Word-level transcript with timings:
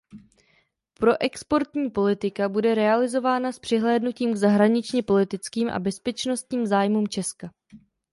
Proexportní 0.93 1.89
politika 1.89 2.49
bude 2.49 2.75
realizována 2.75 3.51
s 3.51 3.59
přihlédnutím 3.59 4.33
k 4.33 4.37
zahraničně– 4.37 5.03
politickým 5.03 5.69
a 5.69 5.79
bezpečnostním 5.79 6.67
zájmům 6.67 7.07
česka. 7.07 7.49